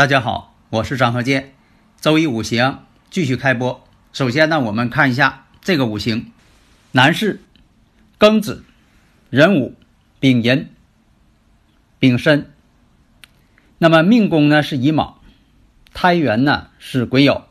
[0.00, 1.52] 大家好，我是张和建。
[2.00, 3.86] 周一五行继续开播。
[4.14, 6.32] 首先呢，我们看一下这个五行：
[6.92, 7.42] 男士
[8.18, 8.64] 庚子、
[9.28, 9.76] 壬午、
[10.18, 10.70] 丙寅、
[11.98, 12.50] 丙申。
[13.76, 15.20] 那么命宫呢是乙卯，
[15.92, 17.42] 胎元呢是癸酉。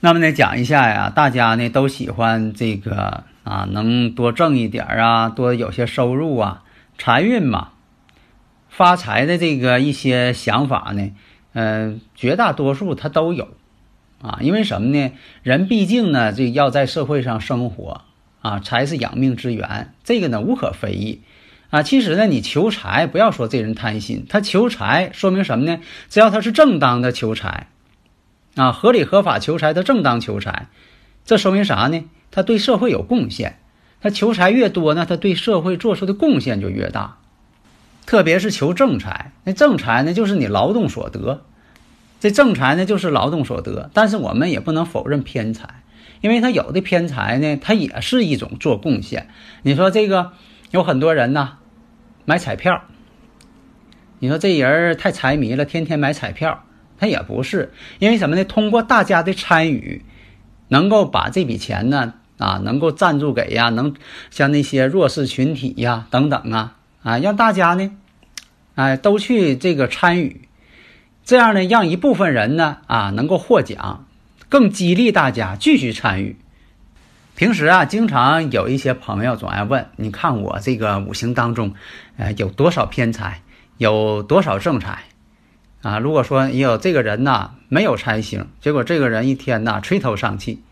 [0.00, 6.64] 那么呢，讲一下呀，大家呢都喜欢这个啊，能多挣一点啊，多有些收入啊，
[6.98, 7.74] 财运嘛。
[8.76, 11.12] 发财的这个一些想法呢，
[11.54, 13.48] 嗯，绝大多数他都有，
[14.20, 15.12] 啊，因为什么呢？
[15.42, 18.02] 人毕竟呢，这要在社会上生活，
[18.42, 21.22] 啊，财是养命之源，这个呢无可非议，
[21.70, 25.80] 啊，其实呢，你求财不要说这人贪心，他求财说明什么呢？
[26.10, 27.68] 只要他是正当的求财，
[28.56, 30.66] 啊，合理合法求财的正当求财，
[31.24, 32.04] 这说明啥呢？
[32.30, 33.58] 他对社会有贡献，
[34.02, 37.16] 他求财越多呢，他对社会做出的贡献就越大。
[38.06, 41.42] 特别是求正财，那正财呢，就是你劳动所得，
[42.20, 43.90] 这正财呢，就是劳动所得。
[43.92, 45.82] 但是我们也不能否认偏财，
[46.20, 49.28] 因为他有的偏财呢，它也是一种做贡献。
[49.62, 50.30] 你说这个
[50.70, 51.58] 有很多人呢，
[52.24, 52.84] 买彩票，
[54.20, 56.62] 你说这人太财迷了，天天买彩票，
[56.98, 58.44] 他也不是，因为什么呢？
[58.44, 60.04] 通过大家的参与，
[60.68, 63.96] 能够把这笔钱呢，啊，能够赞助给呀，能
[64.30, 66.74] 像那些弱势群体呀，等等啊。
[67.02, 67.92] 啊，让大家呢，
[68.76, 70.42] 哎，都去这个参与，
[71.24, 74.06] 这样呢，让一部分人呢，啊，能够获奖，
[74.50, 76.36] 更激励大家继续参与。
[77.34, 81.74] 平时啊，经常有一些朋友总爱问，你看我这个五行当中，
[82.18, 83.40] 呃，有多少偏财，
[83.78, 85.04] 有多少正财？
[85.80, 90.62] 啊，如果说有这个人呐，没有财星，结果这个人一天呐，垂头丧气，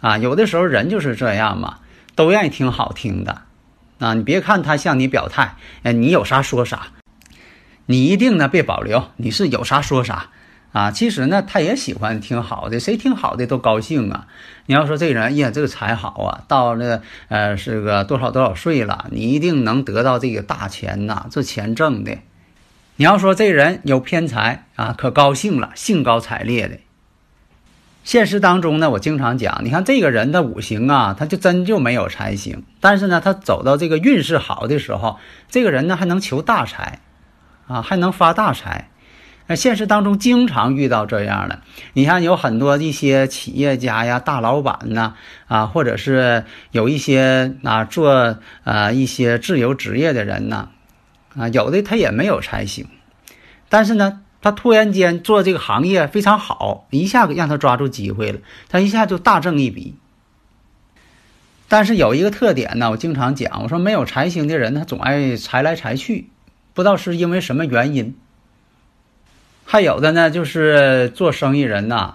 [0.00, 1.80] 啊，有的时候人就是这样嘛，
[2.14, 3.42] 都愿意听好听的。
[3.98, 6.88] 啊，你别看他向你表态，哎，你有啥说啥，
[7.86, 10.28] 你一定呢别保留，你是有啥说啥，
[10.72, 14.26] 啊，其实呢他也喜欢听好的，谁听好的都高兴啊。
[14.66, 22.18] 你要说这人，呀，这个财好啊，到了呃是个多少多少岁了，你一定能得到这个大钱呐，这钱挣的。
[22.96, 26.78] 你要说这人有偏财啊，可高兴了，兴高采烈的。
[28.04, 35.18] 现实当中呢，我经常讲，你看这个人的五行啊，他就真就没有财星，但是呢，他走到这个运势好的时候，
[35.48, 36.98] 这个人呢还能求大财，
[37.72, 38.90] 啊，还能发大财。
[39.46, 41.62] 那现实当中经常遇到这样的，
[41.94, 45.14] 你像有很多一些企业家呀、大老板呐，
[45.48, 50.68] 啊，或者是有一些啊做啊一些自由职业的人呐，
[51.36, 52.86] 啊，有的他也没有财星，
[53.68, 54.20] 但是呢。
[54.44, 59.94] 他突然间做这个行业非常好，一下子让他抓住机会了，他一下就大挣一笔。
[61.68, 66.28] 但是有一个特点呢，我经常讲，我说没有财星的人，他总爱财来财去，
[66.74, 68.16] 不知道是因为什么原因。
[69.64, 72.14] 还有的呢，就是做生意人呐，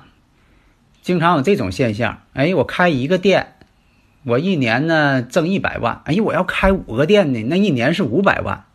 [1.01, 2.21] 经常有这种现象。
[2.33, 3.55] 哎，我开一个店，
[4.23, 6.01] 我一年呢挣一百万。
[6.05, 8.65] 哎，我要开五个店呢，那一年是五百万。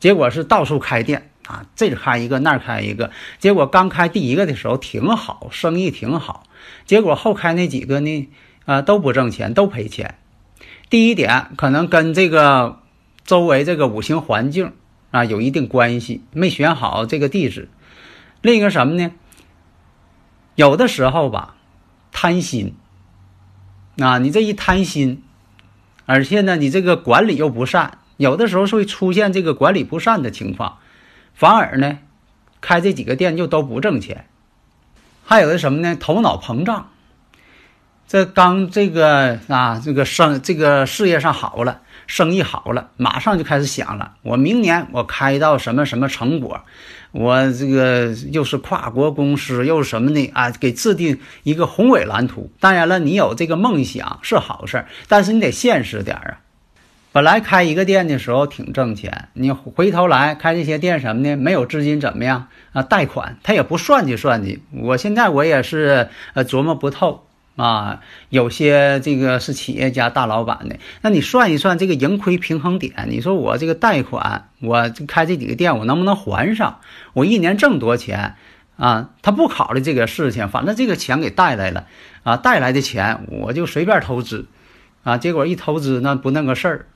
[0.00, 1.28] 结果是到处开店。
[1.48, 3.10] 啊，这开一个，那开一个，
[3.40, 6.44] 结果刚开第一个的时候挺好，生意挺好，
[6.86, 8.28] 结果后开那几个呢，
[8.64, 10.14] 啊都不挣钱，都赔钱。
[10.88, 12.78] 第一点可能跟这个
[13.24, 14.72] 周围这个五行环境
[15.12, 17.68] 啊有一定关系，没选好这个地址。
[18.40, 19.12] 另一个什么呢？
[20.56, 21.54] 有的时候吧，
[22.10, 22.74] 贪心，
[23.98, 25.22] 啊，你这一贪心，
[26.06, 30.78] 而且呢，你这个管理又不善，有的时候会出现这个管理不善的情况。
[31.34, 31.98] 反而呢，
[32.60, 34.26] 开这几个店就都不挣钱，
[35.24, 35.94] 还有的什么呢？
[35.94, 36.88] 头脑膨胀。
[38.08, 44.12] 这刚这个啊，这个生这个事业上好了，生意好了，马上就开始想了。
[44.22, 46.60] 我明年我开到什么什么成果，
[47.12, 50.50] 我这个又是跨国公司，又是什么的啊？
[50.50, 52.50] 给制定一个宏伟蓝图。
[52.60, 56.40] 当然了，你有这个梦想是好事但是你得现实点啊。
[57.14, 62.82] 本来开一个店的时候挺挣钱，你回头来开这些店什么的，没有资金怎么样啊？
[62.82, 64.62] 贷款他也不算计算计。
[64.72, 67.26] 我现在我也是呃琢磨不透
[67.62, 68.00] 啊。
[68.30, 76.80] 有些这个是企业家大老板的，那你算一算这个盈亏平衡点，你说我这个贷款，我开这几个店，我能不能还上？
[77.12, 78.36] 我一年挣多少钱
[78.76, 79.10] 啊？
[79.22, 81.86] 他不考虑这个事情，反正这个钱给带来了
[82.22, 84.46] 啊，带来的钱我就随便投资
[85.04, 86.86] 啊，结果一投资那不那个事儿。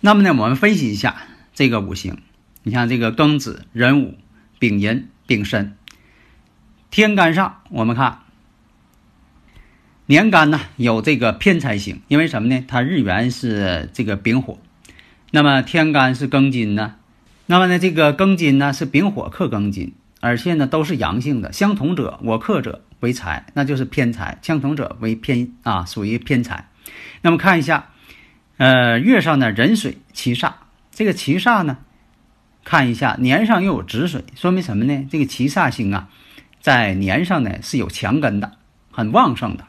[0.00, 1.16] 那么呢，我们分析一下
[1.54, 2.18] 这个五行。
[2.66, 4.14] 你像这个庚子、壬午、
[4.58, 5.76] 丙寅、丙申，
[6.90, 8.20] 天干上我们看
[10.06, 12.62] 年干呢有这个偏财星，因为什么呢？
[12.68, 14.58] 它日元是这个丙火，
[15.30, 16.96] 那么天干是庚金呢？
[17.46, 26.68] 那么呢，这个庚金呢是丙火克庚金，而且呢都是阳性的，相同者我克者为财，那就是偏财；相同者为偏啊，属于偏财。
[27.22, 27.90] 那么看一下。
[28.56, 30.52] 呃，月上呢壬水七煞，
[30.92, 31.78] 这个七煞呢，
[32.62, 35.08] 看一下年上又有子水，说明什么呢？
[35.10, 36.08] 这个七煞星啊，
[36.60, 38.52] 在年上呢是有强根的，
[38.92, 39.64] 很旺盛的。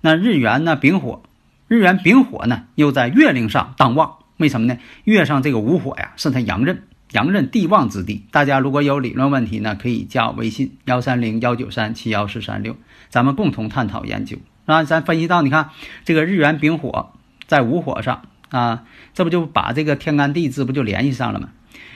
[0.00, 1.22] 那日元呢丙火，
[1.66, 4.78] 日元丙火呢又在月令上当旺，为什么呢？
[5.04, 8.24] 月上这个午火呀是它阳刃，阳刃地旺之地。
[8.30, 12.76] 大家如果有理论问题呢，可以加我微信幺三零幺九三七幺四三六，
[13.08, 14.38] 咱们共同探讨研究。
[14.66, 15.70] 啊，咱分析到，你看
[16.04, 17.12] 这个日元丙火。
[17.46, 18.84] 在午火上啊，
[19.14, 21.48] 这不就把这个天干地支不就联系上了吗？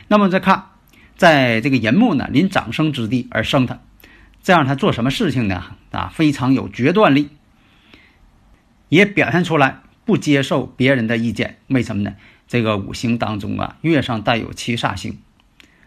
[0.08, 0.64] 那么再看，
[1.18, 3.80] 在这个寅木呢临长生之地而生他，
[4.42, 5.62] 这样他做什么事情呢？
[5.90, 7.28] 啊，非常有决断力，
[8.92, 11.56] 也表现出来不接受别人的意见。
[11.68, 12.14] 为什么呢？
[12.46, 15.18] 这个五行当中啊，月上带有七煞星，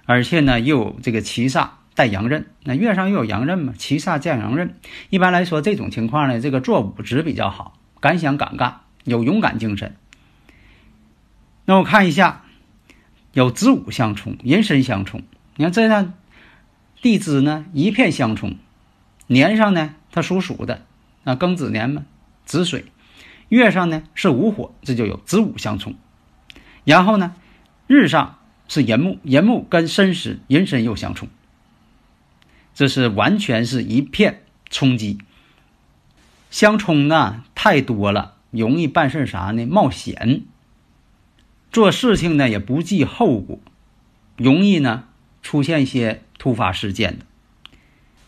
[0.05, 2.47] 而且呢又有这个七煞带阳刃。
[2.63, 3.75] 那月上又有阳刃嘛？
[3.77, 4.73] 七煞见阳刃，
[5.11, 8.81] 一般来说这种情况呢，这个做武职比较好，敢想敢干。
[9.03, 9.95] 有勇敢精神。
[11.65, 12.41] 那我看一下，
[13.33, 15.21] 有子午相冲，寅申相冲。
[15.57, 16.13] 你看这样，
[17.03, 18.55] 地支呢一片相冲，
[19.27, 20.81] 年上呢它属鼠的
[21.23, 22.03] 啊，庚子年嘛，
[22.45, 22.85] 子水；
[23.49, 25.95] 月上呢是午火，这就有子午相冲。
[26.83, 27.35] 然后呢，
[27.87, 31.27] 日上是寅木，寅木跟申时寅申又相冲，
[32.73, 35.19] 这是完全是一片冲击。
[36.49, 38.33] 相冲呢太多了。
[38.51, 39.65] 容易办事啥呢？
[39.65, 40.43] 冒险，
[41.73, 43.59] 做事情呢也不计后果，
[44.37, 45.09] 容易呢
[45.41, 47.25] 出现一些突发事件的。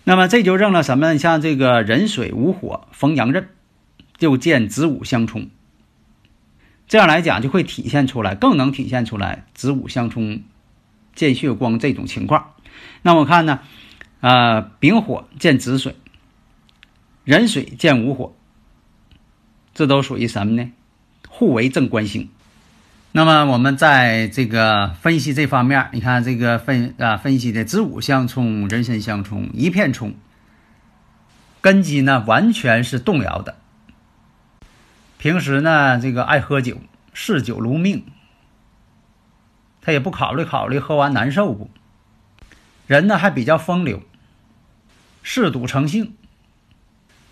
[0.04, 1.18] 那么这就认了什么？
[1.18, 3.48] 像这个壬水午火逢阳刃，
[4.18, 5.50] 就见子午相冲。
[6.88, 10.44] 这样来讲就会体现出来，更能体现出来子午相冲
[11.16, 12.54] 见血光这种情况。
[13.02, 13.60] 那我看呢，
[14.22, 15.96] 啊，丙火见子水，
[17.26, 18.34] 壬水见午火。
[19.74, 20.72] 这都属于什么呢？
[21.28, 22.30] 互为正官星。
[23.12, 30.16] 那么我们在这个分析这方面，你看这个分啊分析的子午相冲、人身相冲，一片冲，
[31.62, 33.58] 根基呢完全是动摇的。
[35.18, 36.78] 平时呢这个爱喝酒，
[37.14, 38.06] 嗜酒如命，
[39.82, 41.70] 他也不考虑考虑喝完难受不？
[42.86, 44.02] 人呢还比较风流，
[45.24, 46.16] 嗜赌成性，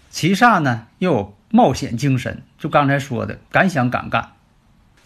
[0.10, 1.36] 其煞呢又有。
[1.52, 4.34] 冒险精神，就刚才说的，敢想敢干。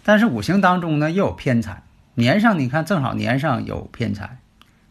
[0.04, 1.84] 但是五行当中呢，又有偏财。
[2.16, 4.40] 年上你看，正好年上有偏财，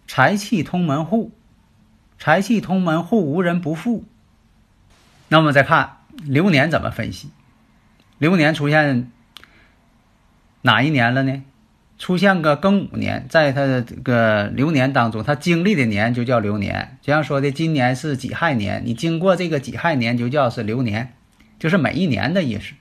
[0.07, 1.33] 财气通门户，
[2.17, 4.05] 财气通门户，无人不富。
[5.27, 7.31] 那么再看流年怎么分析？
[8.19, 9.11] 流年出现
[10.63, 11.43] 哪一年了呢？
[11.99, 16.99] 出现个庚午年，在他的这个流年当中，他经历的年就叫流年。
[17.03, 21.13] 就像说的，今年是己亥年，你经过这个己亥年，就叫是流年。
[21.59, 22.75] 就是每一年的意思。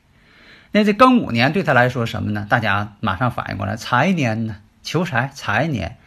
[0.72, 2.46] 那这庚午年对他来说什么呢？
[2.48, 5.98] 大家马上反应过来，财年呢，求财财年。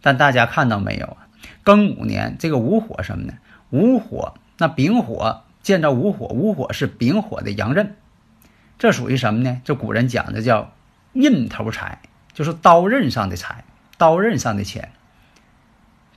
[0.00, 1.28] 但大家看到没有啊？
[1.64, 3.34] 庚午年这个午火什么呢？
[3.68, 7.94] 午火那丙火见着午火，午火是丙火的阳刃，
[8.84, 9.62] 这属于什么呢？
[9.64, 10.74] 这古人讲的叫
[11.14, 12.00] 印头财，
[12.34, 13.64] 就是刀刃上的财，
[13.96, 14.90] 刀刃上的钱，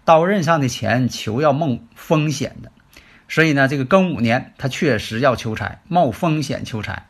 [0.04, 2.70] 刀刃上的钱求要冒风险的。
[3.30, 7.06] 所以呢，这个庚午年他确实要求财，冒风险求财，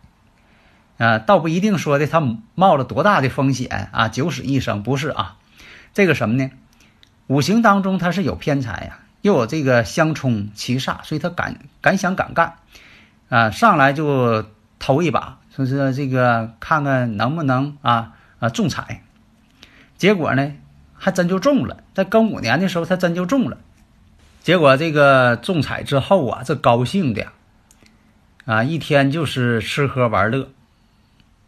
[0.99, 2.21] 啊，倒不一定说的他
[2.53, 5.37] 冒了多大的风险啊，九死一生不是啊，
[5.91, 6.51] 这个什么呢？
[7.25, 12.57] 五行当中他是有偏财呀，又有这个相冲七煞，所以他敢敢想敢干，
[13.29, 14.45] 啊，上来就
[14.77, 19.01] 投一把，说是这个看看能不能啊啊中彩，
[19.97, 20.53] 结果呢
[20.93, 23.57] 还真就中了，在庚午年的时候他真就中了。
[24.43, 27.25] 结果这个中彩之后啊，这高兴的
[28.45, 30.47] 啊，一天就是吃喝玩乐，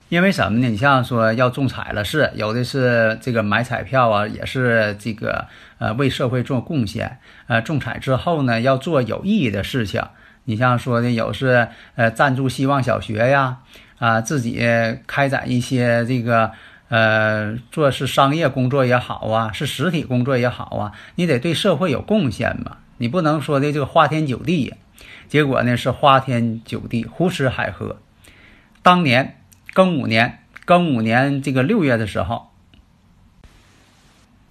[0.09, 0.67] 因为什么呢？
[0.67, 5.47] 你像说要中彩了，是有的是这个买彩票啊，也是这个
[5.77, 7.19] 呃为社会做贡献。
[7.45, 10.03] 呃，中彩之后呢，要做有意义的事情。
[10.45, 13.59] 你像说的有是呃赞助希望小学呀，
[13.99, 14.59] 啊自己
[15.05, 16.51] 开展一些这个
[16.87, 22.77] 呃做是商业工作也好啊，是实体工作也好啊，你得对社会有贡献嘛。
[22.97, 24.77] 你不能说的这个花天酒地呀，
[25.27, 27.97] 结果呢是花天酒地，胡吃海喝。
[28.81, 29.35] 当年。
[29.71, 32.49] 庚午年，庚午年这个六月的时候，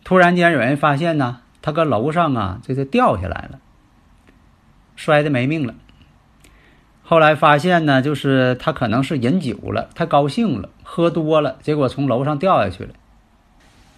[0.05, 3.59] 突然间有人发现呢，他搁楼上啊，这就掉下来了，
[4.95, 5.75] 摔的没命了。
[7.09, 12.91] 后来发现呢，就是他可能是饮酒了，太高兴了，喝多了，结果从楼上掉下去了。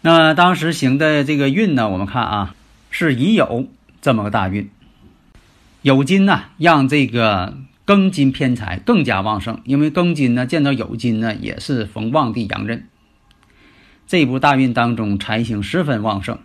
[0.02, 2.55] 那当时行的这个运呢，我们看啊，
[2.88, 3.67] 是乙酉
[4.00, 4.71] 这么个大运，
[5.83, 7.59] 酉金呢，让这个。
[7.87, 12.87] 庚金偏财更加旺盛，因为庚金呢见到酉金呢也是逢旺地阳刃。
[14.07, 16.38] 这部大运当中财星十分旺盛。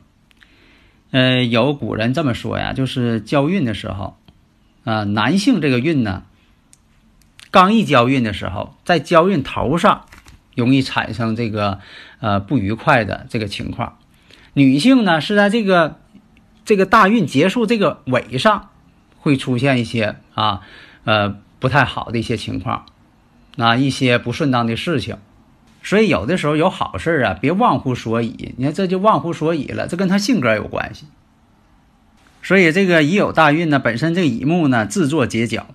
[1.12, 4.18] 呃，有古人这么说呀，就是交运的时候，
[4.86, 6.24] 啊，男性这个运呢，
[7.56, 10.08] 刚一交运的时候，在交运头上
[10.56, 11.80] 容易产生这个
[12.20, 13.98] 呃不愉快的这个情况。
[14.52, 15.98] 女性呢是在这个
[16.66, 18.72] 这个大运结束这个尾上
[19.20, 20.64] 会出现一些啊。
[21.06, 22.88] 呃，不太好的一些情况，
[23.56, 25.18] 那一些不顺当的事情，
[25.84, 28.56] 所以有的时候有好事啊，别忘乎所以。
[28.58, 31.06] 你看这就忘乎所以了，这跟他性格有关系。
[32.42, 35.68] 所以这个乙酉大运呢，本身这个乙木呢自作结角。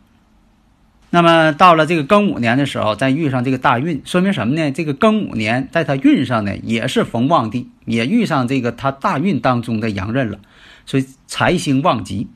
[1.10, 4.70] 那么到了这个庚午年的时候，再遇上这个大运，说明什么呢？
[4.70, 10.38] 这个庚午年在他运上呢，也是逢旺地，也遇上这个他大运当中的阳刃了，
[10.86, 12.28] 所以财星旺极。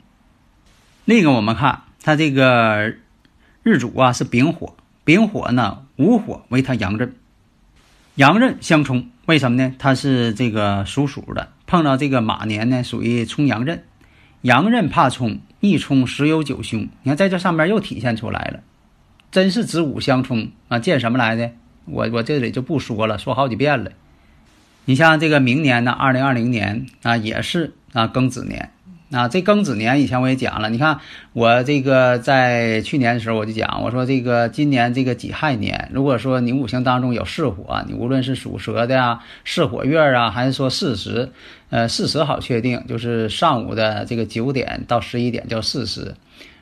[1.07, 1.83] 那个我们看。
[2.07, 2.97] 他这个
[3.63, 7.15] 日主啊是丙火，丙火呢午火为他阳刃，
[8.17, 9.75] 阳刃相冲，为什么呢？
[9.79, 13.85] 他是这个属鼠的，碰到这个马年呢属于冲阳刃，
[14.43, 16.81] 阳刃怕冲，一冲十有九凶。
[17.03, 18.61] 你看在这上面又体现出来了，
[19.33, 20.79] 真是子午相冲啊！
[20.79, 21.53] 见什么来的？
[21.87, 23.93] 我我这里就不说了，说好几遍了。
[24.85, 28.71] 你像这个明年呢，二零二零年啊也是啊庚子年。
[29.11, 30.99] 啊，这庚子年以前我也讲了，你看
[31.35, 41.31] 我这个在去年的时候我就讲，我说这个今年这个己亥年，如果说你五行当中有巳火，你无论是属蛇的呀，巳火月啊，还是说巳时，
[41.71, 46.15] 呃，巳时好确定，就是上午的这个九点到十一点叫巳时，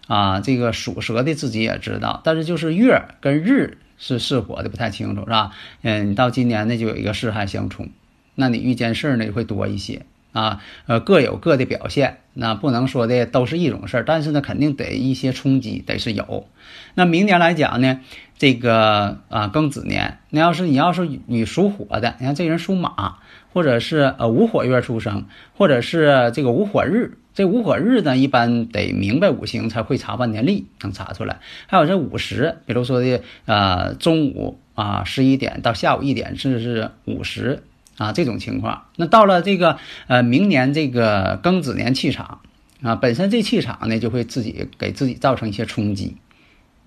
[0.07, 5.53] 啊，这个属蛇的自己也知道，但是就是月跟日是巳火的不太清楚，是吧？
[5.83, 7.89] 嗯，你到今年呢就有一个巳亥相冲，
[8.35, 10.03] 那你遇见事儿呢会多一些。
[10.33, 16.49] 啊，呃，各有各的表现，那不能说的都是一种事儿，但是呢，肯定得一些冲击，得是有。
[16.95, 18.01] 那明年来讲呢，
[18.39, 23.19] 这个啊庚子年，那要是你要是你属火的，你看这人属马，
[23.53, 31.41] 或者是呃无火月出生，或者是这个无火日，这无火日呢，一般得明白五行才会查半年历，能查出来。
[31.67, 37.63] 还有这午时，比如说的呃中午啊十一点到下午一点，甚至是午时。
[37.99, 42.41] 啊，这种情况，那到了这个呃明年这个庚子年气场
[42.83, 46.17] 啊，本身这气场呢就会自己给自己造成一些冲击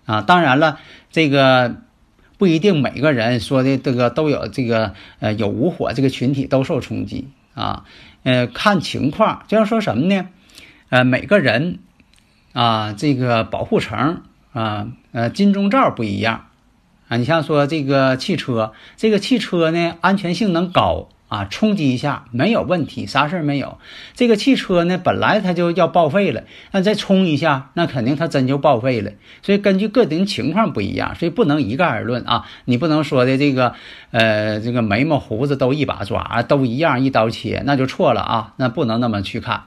[0.05, 0.21] 啊。
[0.21, 0.79] 当然了，
[1.11, 1.77] 这个
[2.37, 7.85] 不一定每个人说的这个都有这个呃有无火这个群体都受冲击啊。
[8.23, 10.27] 呃，看情况，就像说什么呢？
[10.89, 11.79] 呃，每个人
[12.53, 16.47] 啊，这个保护层啊，呃金钟罩不一样。
[17.07, 23.77] 啊，你像说这个汽车，这个汽车呢安全性能高啊，冲击一下没有问题，啥事儿没有。
[24.13, 29.11] 这个汽车呢本来它就要报废了，那再冲一下，那肯定它真就报废了。
[29.43, 32.45] 所以根据个人情况不一样，所以不能一概而论啊。
[32.65, 33.75] 你不能说的这个，
[34.11, 38.53] 呃，这个眉毛胡子都一把抓，都一样一刀切，那就错了啊。
[38.57, 39.63] 那不能那么去看。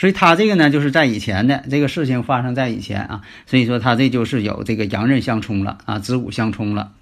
[0.00, 6.92] 所以他这个呢，就是在以前的这个事情发生在以前啊，所以说他这就是有这个阳刃相冲了啊，子午相冲了。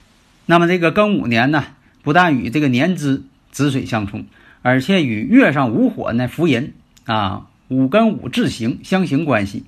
[0.46, 1.64] 那么这个庚午年呢，
[2.02, 4.26] 不但与这个年支子水相冲，
[4.62, 6.72] 而且与月上午火呢伏寅
[7.04, 9.64] 啊，午跟午自行相刑关系。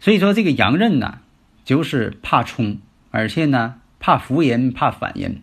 [0.00, 1.18] 所以说这个阳刃呢，
[1.66, 2.78] 就是怕冲，
[3.10, 5.42] 而且呢怕伏寅，怕反寅。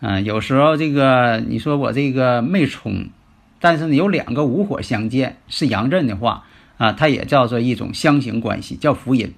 [0.00, 3.10] 啊，有时候这个你说我这个没冲。
[3.60, 6.44] 但是呢，有两个午火相见是阳刃的话
[6.76, 9.34] 啊，它也叫做一种相形关系，叫福音。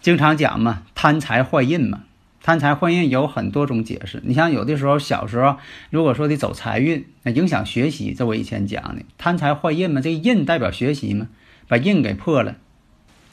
[0.00, 2.04] 经常讲嘛，贪财坏印嘛，
[2.42, 4.22] 贪财坏印有很多种解释。
[4.24, 5.56] 你像有的时候小时候，
[5.90, 11.26] 如果说的走财运，那影响学习，这我以前讲的，贪财坏印嘛，这个印代表学习嘛，
[11.66, 12.56] 把印给破了。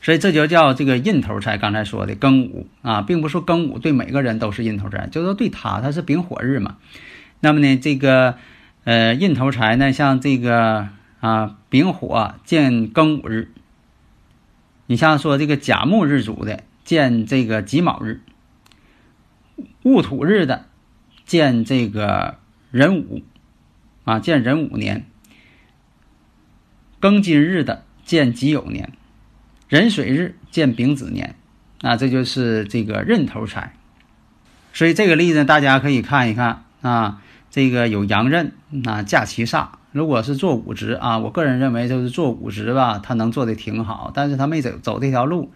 [0.02, 1.58] 所以这就叫这个印头财。
[1.58, 6.76] 刚才说的庚午啊，并不是庚午对每个人都是印头财，就是说对他他是丙火日嘛。
[7.40, 8.36] 那么呢，这个
[8.84, 13.52] 呃印头财呢，像这个啊丙火见庚午日，
[14.88, 18.22] 你像说这个甲木日主的见这个己卯日，
[19.84, 20.66] 戊土日的
[21.26, 22.38] 见这个
[22.72, 23.24] 壬午。
[24.06, 25.06] 啊见壬午年，
[27.00, 28.92] 庚金日的见己酉年。
[29.70, 31.36] 壬水日见丙子年，
[31.80, 33.78] 啊，这就是这个壬头财。
[34.74, 37.22] 所以这个例子大家可以看一看啊，
[37.54, 38.52] 这个有阳刃
[38.84, 39.68] 啊，驾其煞。
[39.92, 45.52] 如果是做五职啊，我个人认为就是做五职吧，他能做的挺好，但是他没走走这条路，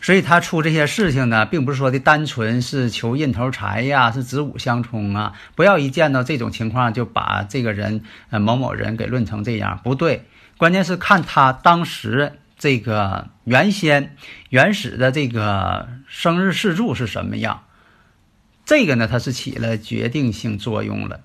[0.00, 5.34] 所以他出这些事情呢，并不是说的单纯是求印头财呀，是子午相冲啊。
[5.54, 10.24] 不要一见到这种情况就把这个人呃某某人给论成这样，不对。
[10.56, 12.32] 关键是看他当时。
[12.62, 14.16] 这个原先
[14.50, 17.62] 原始的这个生日四柱是什么样？
[18.70, 21.22] 这个呢，它是起了决定性作用了。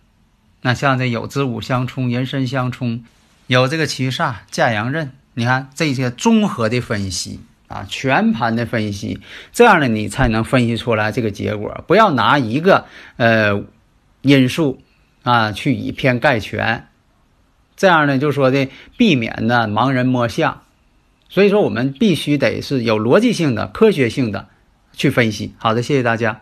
[0.63, 3.03] 那像这有子午相冲、人身相冲，
[3.45, 9.21] 有这个七煞、驾阳刃，你看这些综合的分析啊，全盘的分析，
[9.53, 11.83] 这样呢，你才能分析出来这个结果。
[11.85, 12.85] 不要拿一个
[13.17, 13.63] 呃
[14.23, 14.81] 因素
[15.21, 16.87] 啊去以偏概全，
[17.77, 20.63] 这样呢，就说的避免呢盲人摸象。
[21.29, 24.47] 所以说，我们必须得是有逻辑性的、科学性的
[24.93, 25.53] 去分析。
[25.59, 26.41] 好的，谢谢大家。